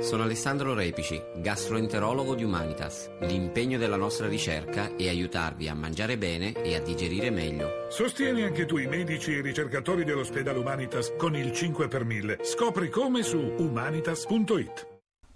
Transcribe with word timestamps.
Sono 0.00 0.24
Alessandro 0.24 0.74
Repici, 0.74 1.22
gastroenterologo 1.36 2.34
di 2.34 2.42
Humanitas. 2.42 3.08
L'impegno 3.20 3.78
della 3.78 3.96
nostra 3.96 4.26
ricerca 4.26 4.96
è 4.96 5.08
aiutarvi 5.08 5.68
a 5.68 5.74
mangiare 5.74 6.18
bene 6.18 6.52
e 6.52 6.74
a 6.74 6.80
digerire 6.80 7.30
meglio. 7.30 7.86
Sostieni 7.88 8.42
anche 8.42 8.66
tu 8.66 8.78
i 8.78 8.88
medici 8.88 9.32
e 9.32 9.38
i 9.38 9.42
ricercatori 9.42 10.02
dell'ospedale 10.02 10.58
Humanitas 10.58 11.12
con 11.16 11.36
il 11.36 11.52
5 11.52 11.86
per 11.86 12.04
1000. 12.04 12.38
Scopri 12.42 12.90
come 12.90 13.22
su 13.22 13.38
humanitas.it. 13.38 14.86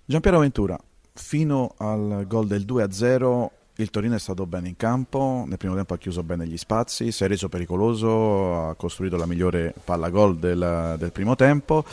Giampiero 0.04 0.40
Ventura, 0.40 0.76
fino 1.14 1.74
al 1.78 2.24
gol 2.26 2.48
del 2.48 2.64
2-0 2.66 3.46
il 3.76 3.90
Torino 3.90 4.16
è 4.16 4.18
stato 4.18 4.46
bene 4.46 4.68
in 4.68 4.76
campo, 4.76 5.44
nel 5.46 5.58
primo 5.58 5.74
tempo 5.74 5.94
ha 5.94 5.98
chiuso 5.98 6.22
bene 6.22 6.46
gli 6.46 6.58
spazi, 6.58 7.12
si 7.12 7.24
è 7.24 7.28
reso 7.28 7.48
pericoloso, 7.48 8.68
ha 8.68 8.74
costruito 8.74 9.16
la 9.16 9.26
migliore 9.26 9.72
palla 9.84 10.10
gol 10.10 10.38
del, 10.38 10.96
del 10.98 11.12
primo 11.12 11.34
tempo 11.34 11.84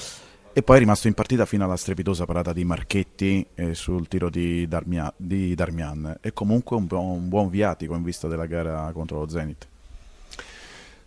e 0.57 0.63
poi 0.63 0.77
è 0.77 0.79
rimasto 0.79 1.07
in 1.07 1.13
partita 1.13 1.45
fino 1.45 1.65
alla 1.65 1.77
strepitosa 1.77 2.25
parata 2.25 2.51
di 2.51 2.65
Marchetti 2.65 3.45
eh, 3.53 3.75
sul 3.75 4.07
tiro 4.07 4.31
di, 4.31 4.67
Darmia, 4.67 5.13
di, 5.15 5.53
Darmian. 5.53 6.17
È 6.19 6.33
comunque 6.33 6.75
un 6.75 6.87
un 6.89 7.29
buon 7.29 7.51
viatico 7.51 7.93
in 7.93 8.01
vista 8.01 8.27
della 8.27 8.47
gara 8.47 8.91
contro 8.91 9.19
lo 9.19 9.29
Zenit. 9.29 9.67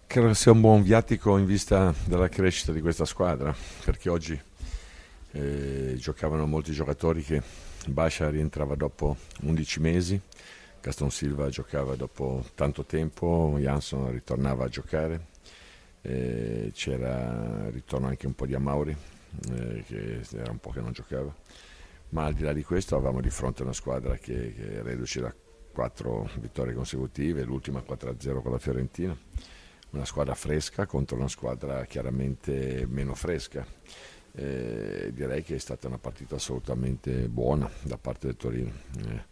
Credo 0.07 0.35
sia 0.35 0.53
un 0.53 0.61
buon 0.61 0.85
viatico 0.85 1.37
in 1.37 1.47
vista 1.47 1.93
della 2.05 2.29
crescita 2.29 2.71
di 2.71 2.81
questa 2.81 3.05
squadra, 3.05 3.53
perché 3.85 4.09
oggi 4.09 4.41
eh, 5.33 5.95
giocavano 5.99 6.47
molti 6.47 6.71
giocatori 6.71 7.25
che 7.25 7.43
Bascia 7.89 8.31
rientrava 8.31 8.77
dopo 8.77 9.17
11 9.41 9.81
mesi, 9.81 10.21
Gaston 10.81 11.11
Silva 11.11 11.49
giocava 11.49 11.97
dopo 11.97 12.45
tanto 12.55 12.85
tempo, 12.85 13.57
Jansson 13.59 14.13
ritornava 14.13 14.67
a 14.67 14.69
giocare, 14.69 15.27
eh, 16.03 16.71
c'era 16.73 17.69
ritorno 17.71 18.07
anche 18.07 18.29
un 18.29 18.35
po' 18.37 18.47
di 18.47 18.55
Amauri 18.55 18.97
eh, 19.51 19.85
che 19.87 20.21
era 20.33 20.51
un 20.51 20.59
po' 20.59 20.71
che 20.71 20.81
non 20.81 20.93
giocava, 20.93 21.35
ma 22.11 22.25
al 22.25 22.35
di 22.35 22.43
là 22.43 22.53
di 22.53 22.63
questo 22.63 22.97
avevamo 22.97 23.21
di 23.21 23.31
fronte 23.31 23.63
una 23.63 23.73
squadra 23.73 24.17
che, 24.17 24.55
che 24.55 24.83
reduce 24.83 25.21
da 25.21 25.35
quattro 25.73 26.29
vittorie 26.41 26.75
consecutive, 26.75 27.45
l'ultima 27.45 27.83
4-0 27.87 28.43
con 28.43 28.53
la 28.53 28.59
Fiorentina, 28.59 29.17
una 29.91 30.05
squadra 30.05 30.35
fresca 30.35 30.87
contro 30.87 31.17
una 31.17 31.29
squadra 31.29 31.85
chiaramente 31.85 32.87
meno 32.89 33.15
fresca. 33.15 33.67
Eh, 34.33 35.11
direi 35.13 35.43
che 35.43 35.57
è 35.57 35.59
stata 35.59 35.89
una 35.89 35.99
partita 35.99 36.37
assolutamente 36.37 37.29
buona 37.29 37.69
da 37.83 37.99
parte 37.99 38.27
del 38.29 38.37
Torino. 38.37 38.71
Eh, 38.99 39.25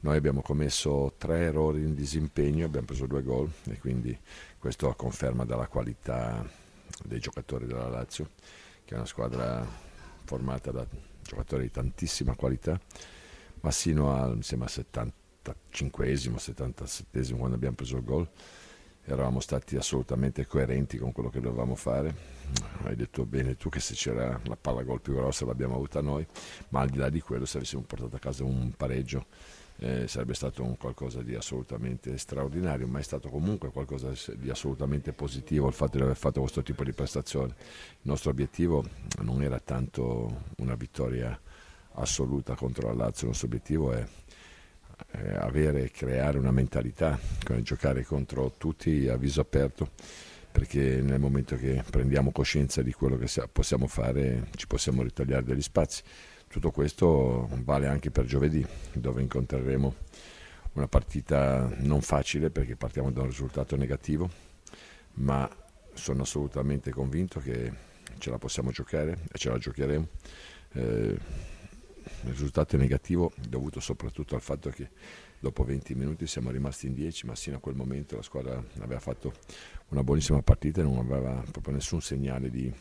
noi 0.00 0.16
abbiamo 0.16 0.42
commesso 0.42 1.14
tre 1.16 1.40
errori 1.40 1.80
in 1.80 1.94
disimpegno, 1.94 2.66
abbiamo 2.66 2.86
preso 2.86 3.06
due 3.06 3.22
gol 3.22 3.50
e 3.70 3.78
quindi 3.78 4.16
questo 4.58 4.92
conferma 4.94 5.44
della 5.44 5.66
qualità 5.66 6.46
dei 7.04 7.18
giocatori 7.18 7.66
della 7.66 7.88
Lazio 7.88 8.28
che 8.84 8.94
è 8.94 8.96
una 8.96 9.06
squadra 9.06 9.66
formata 10.24 10.70
da 10.70 10.86
giocatori 11.22 11.64
di 11.64 11.70
tantissima 11.70 12.34
qualità, 12.34 12.78
ma 13.60 13.70
sino 13.70 14.14
al 14.14 14.38
75esimo, 14.38 16.36
77esimo 16.36 17.38
quando 17.38 17.56
abbiamo 17.56 17.76
preso 17.76 17.96
il 17.96 18.04
gol 18.04 18.28
eravamo 19.06 19.40
stati 19.40 19.76
assolutamente 19.76 20.46
coerenti 20.46 20.96
con 20.96 21.12
quello 21.12 21.28
che 21.28 21.40
dovevamo 21.40 21.74
fare. 21.74 22.32
Hai 22.84 22.96
detto 22.96 23.26
bene 23.26 23.56
tu 23.56 23.68
che 23.68 23.80
se 23.80 23.94
c'era 23.94 24.40
la 24.44 24.56
palla 24.56 24.82
gol 24.82 25.00
più 25.00 25.14
grossa 25.14 25.44
l'abbiamo 25.44 25.74
avuta 25.74 26.00
noi, 26.00 26.26
ma 26.70 26.80
al 26.80 26.88
di 26.88 26.98
là 26.98 27.10
di 27.10 27.20
quello 27.20 27.44
se 27.44 27.58
avessimo 27.58 27.82
portato 27.82 28.16
a 28.16 28.18
casa 28.18 28.44
un 28.44 28.72
pareggio 28.76 29.26
eh, 29.78 30.06
sarebbe 30.06 30.34
stato 30.34 30.62
un 30.62 30.76
qualcosa 30.76 31.22
di 31.22 31.34
assolutamente 31.34 32.16
straordinario, 32.16 32.86
ma 32.86 32.98
è 32.98 33.02
stato 33.02 33.28
comunque 33.28 33.70
qualcosa 33.70 34.12
di 34.36 34.50
assolutamente 34.50 35.12
positivo 35.12 35.66
il 35.66 35.74
fatto 35.74 35.96
di 35.96 36.02
aver 36.02 36.16
fatto 36.16 36.40
questo 36.40 36.62
tipo 36.62 36.84
di 36.84 36.92
prestazione. 36.92 37.54
Il 37.56 38.02
nostro 38.02 38.30
obiettivo 38.30 38.84
non 39.22 39.42
era 39.42 39.58
tanto 39.58 40.42
una 40.58 40.74
vittoria 40.74 41.38
assoluta 41.96 42.54
contro 42.54 42.88
la 42.88 42.94
Lazio, 42.94 43.22
il 43.22 43.28
nostro 43.28 43.46
obiettivo 43.46 43.92
è 43.92 44.04
eh, 45.12 45.34
avere 45.34 45.84
e 45.84 45.90
creare 45.90 46.38
una 46.38 46.52
mentalità, 46.52 47.18
giocare 47.60 48.04
contro 48.04 48.54
tutti 48.56 49.08
a 49.08 49.16
viso 49.16 49.40
aperto 49.40 49.90
perché 50.54 51.00
nel 51.02 51.18
momento 51.18 51.56
che 51.56 51.82
prendiamo 51.90 52.30
coscienza 52.30 52.80
di 52.80 52.92
quello 52.92 53.16
che 53.16 53.28
possiamo 53.50 53.88
fare 53.88 54.46
ci 54.54 54.68
possiamo 54.68 55.02
ritagliare 55.02 55.42
degli 55.42 55.60
spazi. 55.60 56.04
Tutto 56.54 56.70
questo 56.70 57.48
vale 57.64 57.88
anche 57.88 58.12
per 58.12 58.26
giovedì, 58.26 58.64
dove 58.92 59.20
incontreremo 59.20 59.94
una 60.74 60.86
partita 60.86 61.68
non 61.78 62.00
facile 62.00 62.48
perché 62.50 62.76
partiamo 62.76 63.10
da 63.10 63.22
un 63.22 63.26
risultato 63.26 63.74
negativo, 63.74 64.30
ma 65.14 65.50
sono 65.94 66.22
assolutamente 66.22 66.92
convinto 66.92 67.40
che 67.40 67.72
ce 68.18 68.30
la 68.30 68.38
possiamo 68.38 68.70
giocare 68.70 69.18
e 69.32 69.36
ce 69.36 69.50
la 69.50 69.58
giocheremo. 69.58 70.06
Eh, 70.74 70.80
il 70.80 72.30
risultato 72.30 72.76
è 72.76 72.78
negativo 72.78 73.32
dovuto 73.48 73.80
soprattutto 73.80 74.36
al 74.36 74.40
fatto 74.40 74.70
che 74.70 74.90
dopo 75.40 75.64
20 75.64 75.96
minuti 75.96 76.28
siamo 76.28 76.52
rimasti 76.52 76.86
in 76.86 76.94
10, 76.94 77.26
ma 77.26 77.34
sino 77.34 77.56
a 77.56 77.58
quel 77.58 77.74
momento 77.74 78.14
la 78.14 78.22
squadra 78.22 78.62
aveva 78.78 79.00
fatto 79.00 79.32
una 79.88 80.04
buonissima 80.04 80.40
partita 80.42 80.82
e 80.82 80.84
non 80.84 80.98
aveva 80.98 81.42
proprio 81.50 81.74
nessun 81.74 82.00
segnale 82.00 82.48
di, 82.48 82.72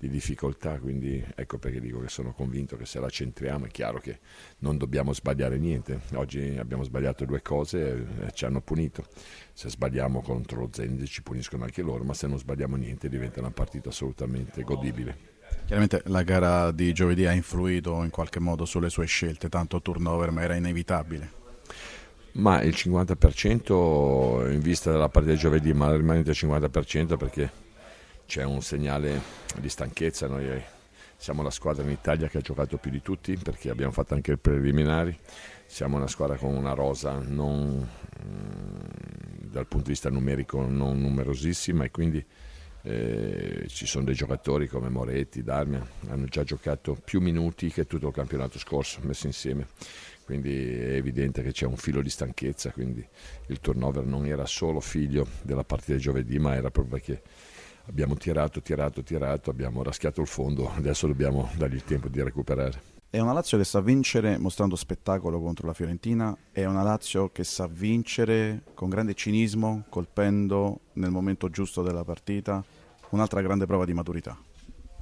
di 0.00 0.08
difficoltà, 0.08 0.78
quindi 0.78 1.22
ecco 1.34 1.58
perché 1.58 1.78
dico 1.78 2.00
che 2.00 2.08
sono 2.08 2.32
convinto 2.32 2.78
che 2.78 2.86
se 2.86 2.98
la 2.98 3.10
centriamo 3.10 3.66
è 3.66 3.68
chiaro 3.68 3.98
che 3.98 4.20
non 4.60 4.78
dobbiamo 4.78 5.12
sbagliare 5.12 5.58
niente. 5.58 6.00
Oggi 6.14 6.56
abbiamo 6.58 6.84
sbagliato 6.84 7.26
due 7.26 7.42
cose 7.42 8.06
e 8.26 8.32
ci 8.32 8.46
hanno 8.46 8.62
punito. 8.62 9.04
Se 9.52 9.68
sbagliamo 9.68 10.22
contro 10.22 10.60
lo 10.60 10.70
Zenit 10.72 11.04
ci 11.04 11.22
puniscono 11.22 11.64
anche 11.64 11.82
loro, 11.82 12.02
ma 12.02 12.14
se 12.14 12.26
non 12.26 12.38
sbagliamo 12.38 12.76
niente 12.76 13.10
diventa 13.10 13.40
una 13.40 13.50
partita 13.50 13.90
assolutamente 13.90 14.62
godibile. 14.62 15.18
Chiaramente 15.66 16.00
la 16.06 16.22
gara 16.22 16.70
di 16.70 16.94
giovedì 16.94 17.26
ha 17.26 17.32
influito 17.32 18.02
in 18.02 18.08
qualche 18.10 18.40
modo 18.40 18.64
sulle 18.64 18.88
sue 18.88 19.04
scelte, 19.04 19.50
tanto 19.50 19.82
turnover, 19.82 20.30
ma 20.30 20.40
era 20.40 20.54
inevitabile. 20.54 21.38
Ma 22.32 22.62
il 22.62 22.74
50% 22.74 24.50
in 24.50 24.60
vista 24.60 24.90
della 24.90 25.10
partita 25.10 25.34
di 25.34 25.40
giovedì, 25.40 25.74
ma 25.74 25.90
il 25.92 26.04
50% 26.04 27.18
perché 27.18 27.68
c'è 28.30 28.44
un 28.44 28.62
segnale 28.62 29.20
di 29.58 29.68
stanchezza, 29.68 30.28
noi 30.28 30.62
siamo 31.16 31.42
la 31.42 31.50
squadra 31.50 31.82
in 31.82 31.90
Italia 31.90 32.28
che 32.28 32.38
ha 32.38 32.40
giocato 32.40 32.76
più 32.76 32.92
di 32.92 33.02
tutti 33.02 33.36
perché 33.36 33.70
abbiamo 33.70 33.90
fatto 33.90 34.14
anche 34.14 34.30
i 34.30 34.38
preliminari, 34.38 35.18
siamo 35.66 35.96
una 35.96 36.06
squadra 36.06 36.36
con 36.36 36.54
una 36.54 36.72
rosa 36.72 37.18
non, 37.18 37.84
mm, 38.24 39.50
dal 39.50 39.66
punto 39.66 39.86
di 39.86 39.90
vista 39.90 40.10
numerico 40.10 40.64
non 40.64 41.00
numerosissima 41.00 41.82
e 41.82 41.90
quindi 41.90 42.24
eh, 42.82 43.64
ci 43.66 43.86
sono 43.86 44.04
dei 44.04 44.14
giocatori 44.14 44.68
come 44.68 44.90
Moretti, 44.90 45.42
Darmia, 45.42 45.84
hanno 46.06 46.26
già 46.26 46.44
giocato 46.44 46.96
più 47.04 47.20
minuti 47.20 47.72
che 47.72 47.88
tutto 47.88 48.06
il 48.06 48.14
campionato 48.14 48.60
scorso 48.60 49.00
messi 49.02 49.26
insieme, 49.26 49.66
quindi 50.24 50.78
è 50.78 50.92
evidente 50.92 51.42
che 51.42 51.50
c'è 51.50 51.66
un 51.66 51.76
filo 51.76 52.00
di 52.00 52.10
stanchezza, 52.10 52.70
quindi 52.70 53.04
il 53.48 53.58
turnover 53.58 54.04
non 54.04 54.24
era 54.24 54.46
solo 54.46 54.78
figlio 54.78 55.26
della 55.42 55.64
partita 55.64 55.94
di 55.94 55.98
giovedì 55.98 56.38
ma 56.38 56.54
era 56.54 56.70
proprio 56.70 56.96
perché 56.96 57.22
abbiamo 57.86 58.14
tirato, 58.14 58.60
tirato, 58.60 59.02
tirato, 59.02 59.50
abbiamo 59.50 59.82
raschiato 59.82 60.20
il 60.20 60.26
fondo, 60.26 60.70
adesso 60.70 61.06
dobbiamo 61.06 61.48
dargli 61.56 61.74
il 61.74 61.84
tempo 61.84 62.08
di 62.08 62.22
recuperare. 62.22 62.98
È 63.10 63.18
una 63.18 63.32
Lazio 63.32 63.58
che 63.58 63.64
sa 63.64 63.80
vincere 63.80 64.38
mostrando 64.38 64.76
spettacolo 64.76 65.40
contro 65.40 65.66
la 65.66 65.74
Fiorentina, 65.74 66.36
è 66.52 66.64
una 66.64 66.82
Lazio 66.82 67.30
che 67.30 67.42
sa 67.42 67.66
vincere 67.66 68.62
con 68.74 68.88
grande 68.88 69.14
cinismo, 69.14 69.84
colpendo 69.88 70.80
nel 70.92 71.10
momento 71.10 71.48
giusto 71.48 71.82
della 71.82 72.04
partita, 72.04 72.64
un'altra 73.10 73.40
grande 73.42 73.66
prova 73.66 73.84
di 73.84 73.94
maturità. 73.94 74.38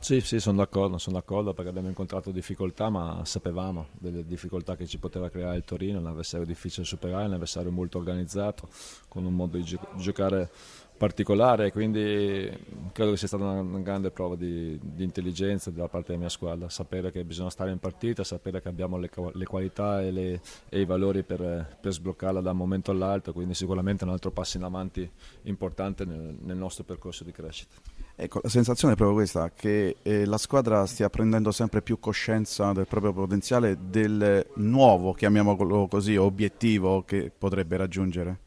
Sì, 0.01 0.21
sì, 0.21 0.39
sono 0.39 0.59
d'accordo, 0.59 0.97
sono 0.97 1.17
d'accordo 1.17 1.53
perché 1.53 1.71
abbiamo 1.71 1.89
incontrato 1.89 2.31
difficoltà, 2.31 2.89
ma 2.89 3.23
sapevamo 3.25 3.89
delle 3.99 4.25
difficoltà 4.25 4.77
che 4.77 4.87
ci 4.87 4.99
poteva 4.99 5.29
creare 5.29 5.57
il 5.57 5.65
Torino, 5.65 5.99
un 5.99 6.07
avversario 6.07 6.47
difficile 6.47 6.85
da 6.85 6.89
superare, 6.89 7.27
un 7.27 7.33
avversario 7.33 7.73
molto 7.73 7.99
organizzato, 7.99 8.69
con 9.09 9.25
un 9.25 9.35
modo 9.35 9.57
di 9.57 9.79
giocare 9.97 10.51
particolare, 10.99 11.71
quindi 11.71 12.51
credo 12.93 13.13
che 13.13 13.17
sia 13.17 13.29
stata 13.29 13.45
una, 13.45 13.79
grande 13.79 14.11
prova 14.11 14.35
di, 14.35 14.79
di, 14.83 15.05
intelligenza 15.05 15.71
da 15.71 15.89
parte 15.89 16.09
della 16.09 16.19
mia 16.19 16.29
squadra, 16.29 16.69
sapere 16.69 17.13
che 17.13 17.25
bisogna 17.25 17.51
stare 17.51 17.71
in 17.71 17.79
partita, 17.79 18.25
sapere 18.25 18.61
che 18.61 18.69
abbiamo 18.69 18.99
le, 18.99 19.09
le 19.33 19.45
qualità 19.47 20.03
e, 20.03 20.11
le, 20.11 20.41
e, 20.69 20.81
i 20.81 20.85
valori 20.85 21.23
per, 21.23 21.79
per, 21.81 21.93
sbloccarla 21.93 22.41
da 22.41 22.51
un 22.51 22.57
momento 22.57 22.91
all'altro, 22.91 23.33
quindi 23.33 23.55
sicuramente 23.55 24.05
un 24.05 24.11
altro 24.11 24.33
passo 24.33 24.57
in 24.57 24.65
avanti 24.65 25.09
importante 25.43 26.05
nel, 26.05 26.37
nel 26.43 26.57
nostro 26.57 26.83
percorso 26.83 27.23
di 27.23 27.31
crescita. 27.31 27.77
Ecco, 28.17 28.41
la 28.43 28.49
sensazione 28.49 28.95
è 28.95 28.97
proprio 28.97 29.17
questa, 29.17 29.53
che 29.55 29.99
eh, 30.03 30.25
la 30.25 30.39
squadra 30.39 30.85
stia 30.87 31.09
prendendo 31.09 31.53
sempre 31.53 31.81
più 31.81 32.01
coscienza 32.01 32.73
del 32.73 32.89
proprio 32.89 33.13
potenziale, 33.13 33.79
del 33.89 34.45
nuovo, 34.57 35.13
chiamiamolo 35.13 35.87
così, 35.87 36.17
obiettivo 36.17 37.05
che 37.05 37.31
potrebbe 37.37 37.77
raggiungere. 37.77 38.47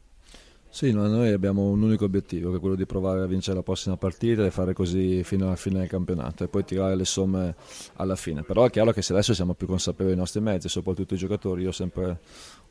Sì, 0.74 0.90
noi 0.90 1.30
abbiamo 1.30 1.68
un 1.68 1.82
unico 1.82 2.06
obiettivo, 2.06 2.50
che 2.50 2.56
è 2.56 2.58
quello 2.58 2.76
di 2.76 2.86
provare 2.86 3.20
a 3.20 3.26
vincere 3.26 3.56
la 3.56 3.62
prossima 3.62 3.98
partita 3.98 4.46
e 4.46 4.50
fare 4.50 4.72
così 4.72 5.22
fino 5.22 5.44
alla 5.44 5.54
fine 5.54 5.80
del 5.80 5.88
campionato 5.88 6.44
e 6.44 6.48
poi 6.48 6.64
tirare 6.64 6.96
le 6.96 7.04
somme 7.04 7.54
alla 7.96 8.16
fine. 8.16 8.42
Però 8.42 8.64
è 8.64 8.70
chiaro 8.70 8.90
che 8.90 9.02
se 9.02 9.12
adesso 9.12 9.34
siamo 9.34 9.52
più 9.52 9.66
consapevoli 9.66 10.14
dei 10.14 10.18
nostri 10.18 10.40
mezzi, 10.40 10.70
soprattutto 10.70 11.12
i 11.12 11.18
giocatori, 11.18 11.60
io 11.60 11.72
sempre 11.72 12.20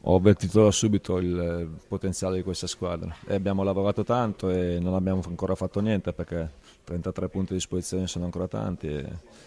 ho 0.02 0.16
avvertito 0.16 0.64
da 0.64 0.72
subito 0.72 1.18
il 1.20 1.70
potenziale 1.88 2.38
di 2.38 2.42
questa 2.42 2.66
squadra 2.66 3.16
e 3.28 3.36
abbiamo 3.36 3.62
lavorato 3.62 4.04
tanto 4.04 4.50
e 4.50 4.80
non 4.80 4.96
abbiamo 4.96 5.22
ancora 5.28 5.54
fatto 5.54 5.80
niente 5.80 6.12
perché 6.12 6.54
33 6.86 7.30
punti 7.30 7.52
a 7.52 7.56
disposizione 7.56 8.08
sono 8.08 8.26
ancora 8.26 8.48
tanti 8.48 8.88
e, 8.88 9.06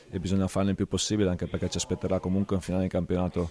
e 0.09 0.21
bisogna 0.21 0.47
farne 0.47 0.71
il 0.71 0.77
più 0.77 0.87
possibile 0.87 1.29
anche 1.29 1.49
perché 1.49 1.69
ci 1.69 1.79
aspetterà 1.79 2.21
comunque 2.21 2.55
un 2.55 2.63
finale 2.63 2.85
di 2.85 2.89
campionato 2.89 3.51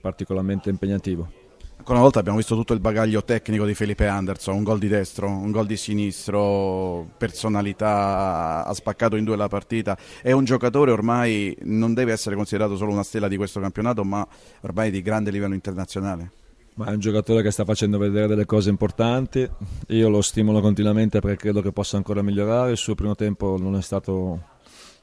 particolarmente 0.00 0.70
impegnativo. 0.70 1.43
Ancora 1.76 1.98
una 1.98 2.08
volta 2.08 2.20
abbiamo 2.20 2.38
visto 2.38 2.54
tutto 2.54 2.72
il 2.72 2.80
bagaglio 2.80 3.22
tecnico 3.24 3.66
di 3.66 3.74
Felipe 3.74 4.06
Anderson, 4.06 4.54
un 4.54 4.62
gol 4.62 4.78
di 4.78 4.88
destro, 4.88 5.28
un 5.28 5.50
gol 5.50 5.66
di 5.66 5.76
sinistro, 5.76 7.06
personalità, 7.18 8.64
ha 8.64 8.72
spaccato 8.72 9.16
in 9.16 9.24
due 9.24 9.36
la 9.36 9.48
partita. 9.48 9.96
È 10.22 10.32
un 10.32 10.44
giocatore 10.44 10.92
ormai 10.92 11.54
non 11.62 11.92
deve 11.92 12.12
essere 12.12 12.36
considerato 12.36 12.76
solo 12.76 12.92
una 12.92 13.02
stella 13.02 13.28
di 13.28 13.36
questo 13.36 13.60
campionato, 13.60 14.02
ma 14.02 14.26
ormai 14.62 14.90
di 14.90 15.02
grande 15.02 15.30
livello 15.30 15.52
internazionale. 15.52 16.30
Ma 16.76 16.86
è 16.86 16.92
un 16.92 17.00
giocatore 17.00 17.42
che 17.42 17.50
sta 17.50 17.64
facendo 17.64 17.98
vedere 17.98 18.26
delle 18.28 18.46
cose 18.46 18.70
importanti, 18.70 19.48
io 19.88 20.08
lo 20.08 20.22
stimolo 20.22 20.60
continuamente 20.60 21.20
perché 21.20 21.36
credo 21.36 21.60
che 21.60 21.70
possa 21.70 21.98
ancora 21.98 22.22
migliorare, 22.22 22.72
il 22.72 22.76
suo 22.76 22.94
primo 22.94 23.14
tempo 23.14 23.56
non 23.58 23.76
è 23.76 23.82
stato 23.82 24.40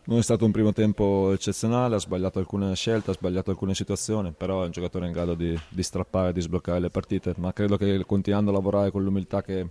non 0.04 0.18
è 0.18 0.22
stato 0.24 0.46
un 0.46 0.52
primo 0.52 0.74
tempo 0.74 1.32
eccezionale, 1.32 1.96
ha 1.96 2.00
sbagliato 2.00 2.40
alcune 2.40 2.74
scelte, 2.76 3.12
ha 3.12 3.14
sbagliato 3.14 3.52
alcune 3.52 3.76
situazioni, 3.76 4.34
però 4.36 4.64
è 4.64 4.66
un 4.66 4.72
giocatore 4.72 5.06
in 5.06 5.12
grado 5.12 5.36
di, 5.36 5.58
di 5.70 5.84
strappare, 5.84 6.34
di 6.34 6.42
sbloccare 6.42 6.80
le 6.80 6.90
partite, 6.90 7.36
ma 7.38 7.54
credo 7.54 7.78
che 7.78 8.04
continuando 8.06 8.50
a 8.50 8.54
lavorare 8.54 8.90
con 8.90 9.04
l'umiltà 9.04 9.44
che, 9.44 9.68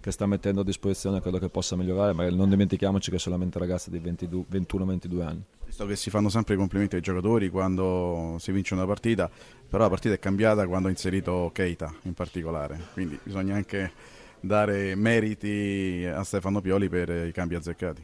che, 0.00 0.10
sta 0.10 0.26
mettendo 0.26 0.62
a 0.62 0.64
disposizione 0.64 1.20
credo 1.20 1.38
che 1.38 1.50
possa 1.50 1.76
migliorare, 1.76 2.14
ma 2.14 2.28
non 2.30 2.48
dimentichiamoci 2.48 3.10
che 3.10 3.16
è 3.16 3.18
solamente 3.18 3.58
ragazza 3.58 3.90
di 3.90 3.98
21-22 3.98 5.20
anni. 5.22 5.42
Visto 5.66 5.84
che 5.86 5.96
si 5.96 6.08
fanno 6.08 6.30
sempre 6.30 6.54
i 6.54 6.56
complimenti 6.56 6.96
ai 6.96 7.02
giocatori 7.02 7.50
quando 7.50 8.36
si 8.38 8.52
vince 8.52 8.72
una 8.74 8.86
partita, 8.86 9.30
però 9.68 9.82
la 9.82 9.90
partita 9.90 10.14
è 10.14 10.18
cambiata 10.18 10.66
quando 10.66 10.88
ha 10.88 10.90
inserito 10.90 11.50
Keita 11.52 11.92
in 12.02 12.14
particolare, 12.14 12.80
quindi 12.94 13.18
bisogna 13.22 13.54
anche 13.54 13.92
dare 14.40 14.94
meriti 14.94 16.06
a 16.10 16.22
Stefano 16.22 16.60
Pioli 16.60 16.88
per 16.88 17.10
i 17.10 17.32
cambi 17.32 17.54
azzeccati. 17.54 18.02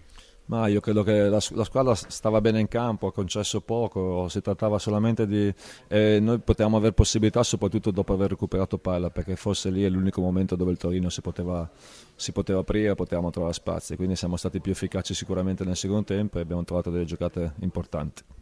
Ma 0.51 0.67
io 0.67 0.81
credo 0.81 1.05
che 1.05 1.29
la, 1.29 1.41
la, 1.51 1.65
squadra 1.65 1.95
stava 1.95 2.41
bene 2.41 2.59
in 2.59 2.67
campo, 2.67 3.07
ha 3.07 3.13
concesso 3.13 3.61
poco, 3.61 4.27
si 4.29 4.41
trattava 4.41 4.81
solamente 4.81 5.25
di... 5.25 5.55
Eh, 5.87 6.19
noi 6.21 6.41
potevamo 6.41 6.77
avere 6.77 6.93
possibilità 6.93 7.45
soprattutto 7.45 7.93
dopo 7.93 8.13
aver 8.15 8.31
recuperato 8.31 8.77
palla, 8.77 9.11
perché 9.11 9.37
forse 9.37 9.71
lì 9.71 9.85
è 9.85 9.89
l'unico 9.89 10.21
momento 10.21 10.57
dove 10.57 10.73
il 10.73 10.77
Torino 10.77 11.09
si 11.09 11.21
poteva, 11.21 11.71
si 12.17 12.33
poteva 12.33 12.61
aprire, 12.61 12.97
potevamo 12.97 13.31
trovare 13.31 13.53
spazi, 13.53 13.95
quindi 13.95 14.17
siamo 14.17 14.37
stati 14.37 14.61
più 14.61 14.73
efficaci 14.73 15.15
sicuramente 15.15 15.63
nel 15.65 15.77
secondo 15.77 16.03
tempo 16.03 16.39
e 16.39 16.41
abbiamo 16.41 16.65
trovato 16.65 16.91
delle 16.91 17.05
giocate 17.05 17.53
importanti. 17.61 18.25